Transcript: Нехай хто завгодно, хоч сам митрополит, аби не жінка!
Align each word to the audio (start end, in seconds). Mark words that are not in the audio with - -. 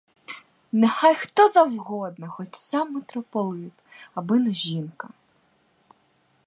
Нехай 0.71 1.15
хто 1.15 1.47
завгодно, 1.49 2.29
хоч 2.29 2.47
сам 2.55 2.93
митрополит, 2.93 3.73
аби 4.15 4.39
не 4.39 4.53
жінка! 4.53 5.09